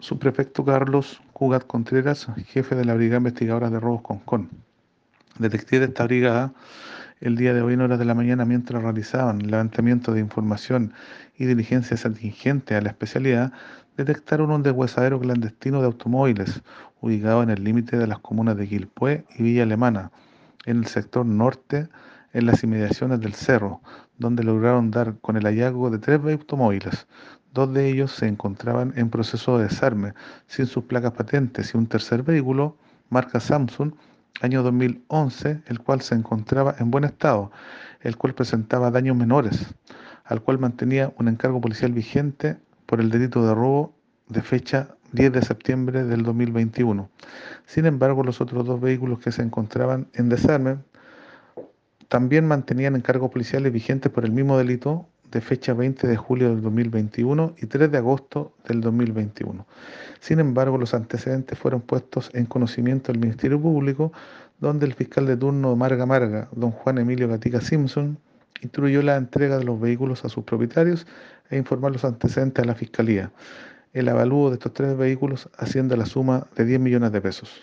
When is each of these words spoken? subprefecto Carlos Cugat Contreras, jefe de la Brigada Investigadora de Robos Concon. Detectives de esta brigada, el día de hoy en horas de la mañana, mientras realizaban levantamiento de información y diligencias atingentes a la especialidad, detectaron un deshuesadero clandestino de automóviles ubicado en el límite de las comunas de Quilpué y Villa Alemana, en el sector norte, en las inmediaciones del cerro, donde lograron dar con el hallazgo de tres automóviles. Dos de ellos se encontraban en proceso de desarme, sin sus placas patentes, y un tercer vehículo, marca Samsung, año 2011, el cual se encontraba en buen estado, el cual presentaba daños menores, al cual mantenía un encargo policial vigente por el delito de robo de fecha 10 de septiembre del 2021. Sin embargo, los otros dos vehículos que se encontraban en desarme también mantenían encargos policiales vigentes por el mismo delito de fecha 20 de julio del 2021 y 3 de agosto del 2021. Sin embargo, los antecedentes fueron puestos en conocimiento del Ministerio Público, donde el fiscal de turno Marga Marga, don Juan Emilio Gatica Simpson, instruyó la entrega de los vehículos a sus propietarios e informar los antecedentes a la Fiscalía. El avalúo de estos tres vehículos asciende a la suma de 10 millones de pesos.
subprefecto 0.00 0.64
Carlos 0.64 1.20
Cugat 1.32 1.66
Contreras, 1.66 2.26
jefe 2.46 2.74
de 2.74 2.84
la 2.84 2.94
Brigada 2.94 3.18
Investigadora 3.18 3.70
de 3.70 3.80
Robos 3.80 4.02
Concon. 4.02 4.48
Detectives 5.38 5.80
de 5.80 5.86
esta 5.86 6.04
brigada, 6.04 6.52
el 7.20 7.36
día 7.36 7.52
de 7.52 7.60
hoy 7.60 7.74
en 7.74 7.82
horas 7.82 7.98
de 7.98 8.06
la 8.06 8.14
mañana, 8.14 8.44
mientras 8.44 8.82
realizaban 8.82 9.50
levantamiento 9.50 10.12
de 10.12 10.20
información 10.20 10.94
y 11.36 11.44
diligencias 11.44 12.06
atingentes 12.06 12.76
a 12.76 12.80
la 12.80 12.88
especialidad, 12.88 13.52
detectaron 13.96 14.50
un 14.50 14.62
deshuesadero 14.62 15.20
clandestino 15.20 15.80
de 15.80 15.86
automóviles 15.86 16.62
ubicado 17.00 17.42
en 17.42 17.50
el 17.50 17.62
límite 17.62 17.98
de 17.98 18.06
las 18.06 18.18
comunas 18.20 18.56
de 18.56 18.68
Quilpué 18.68 19.24
y 19.36 19.42
Villa 19.42 19.64
Alemana, 19.64 20.10
en 20.64 20.78
el 20.78 20.86
sector 20.86 21.26
norte, 21.26 21.88
en 22.32 22.46
las 22.46 22.62
inmediaciones 22.62 23.20
del 23.20 23.34
cerro, 23.34 23.80
donde 24.18 24.44
lograron 24.44 24.90
dar 24.90 25.18
con 25.20 25.36
el 25.36 25.44
hallazgo 25.44 25.90
de 25.90 25.98
tres 25.98 26.20
automóviles. 26.24 27.06
Dos 27.52 27.72
de 27.72 27.88
ellos 27.88 28.12
se 28.12 28.28
encontraban 28.28 28.92
en 28.96 29.10
proceso 29.10 29.58
de 29.58 29.64
desarme, 29.64 30.14
sin 30.46 30.66
sus 30.66 30.84
placas 30.84 31.12
patentes, 31.12 31.74
y 31.74 31.78
un 31.78 31.86
tercer 31.86 32.22
vehículo, 32.22 32.76
marca 33.08 33.40
Samsung, 33.40 33.92
año 34.40 34.62
2011, 34.62 35.62
el 35.66 35.80
cual 35.80 36.00
se 36.00 36.14
encontraba 36.14 36.74
en 36.78 36.90
buen 36.90 37.04
estado, 37.04 37.50
el 38.00 38.16
cual 38.16 38.34
presentaba 38.34 38.90
daños 38.90 39.16
menores, 39.16 39.74
al 40.24 40.42
cual 40.42 40.58
mantenía 40.58 41.12
un 41.18 41.28
encargo 41.28 41.60
policial 41.60 41.92
vigente 41.92 42.56
por 42.86 43.00
el 43.00 43.10
delito 43.10 43.44
de 43.46 43.54
robo 43.54 43.94
de 44.28 44.42
fecha 44.42 44.94
10 45.12 45.32
de 45.32 45.42
septiembre 45.42 46.04
del 46.04 46.22
2021. 46.22 47.10
Sin 47.66 47.86
embargo, 47.86 48.22
los 48.22 48.40
otros 48.40 48.64
dos 48.64 48.80
vehículos 48.80 49.18
que 49.18 49.32
se 49.32 49.42
encontraban 49.42 50.08
en 50.14 50.28
desarme 50.28 50.78
también 52.10 52.44
mantenían 52.44 52.96
encargos 52.96 53.30
policiales 53.30 53.72
vigentes 53.72 54.10
por 54.10 54.24
el 54.24 54.32
mismo 54.32 54.58
delito 54.58 55.06
de 55.30 55.40
fecha 55.40 55.74
20 55.74 56.08
de 56.08 56.16
julio 56.16 56.48
del 56.48 56.60
2021 56.60 57.54
y 57.56 57.66
3 57.66 57.88
de 57.88 57.98
agosto 57.98 58.52
del 58.66 58.80
2021. 58.80 59.64
Sin 60.18 60.40
embargo, 60.40 60.76
los 60.76 60.92
antecedentes 60.92 61.56
fueron 61.56 61.82
puestos 61.82 62.28
en 62.34 62.46
conocimiento 62.46 63.12
del 63.12 63.20
Ministerio 63.20 63.62
Público, 63.62 64.12
donde 64.58 64.86
el 64.86 64.94
fiscal 64.94 65.24
de 65.24 65.36
turno 65.36 65.76
Marga 65.76 66.04
Marga, 66.04 66.48
don 66.50 66.72
Juan 66.72 66.98
Emilio 66.98 67.28
Gatica 67.28 67.60
Simpson, 67.60 68.18
instruyó 68.60 69.02
la 69.02 69.14
entrega 69.14 69.56
de 69.58 69.64
los 69.64 69.80
vehículos 69.80 70.24
a 70.24 70.28
sus 70.28 70.42
propietarios 70.42 71.06
e 71.48 71.58
informar 71.58 71.92
los 71.92 72.04
antecedentes 72.04 72.64
a 72.64 72.66
la 72.66 72.74
Fiscalía. 72.74 73.30
El 73.92 74.08
avalúo 74.08 74.50
de 74.50 74.54
estos 74.54 74.74
tres 74.74 74.96
vehículos 74.96 75.48
asciende 75.56 75.94
a 75.94 75.98
la 75.98 76.06
suma 76.06 76.48
de 76.56 76.64
10 76.64 76.80
millones 76.80 77.12
de 77.12 77.20
pesos. 77.20 77.62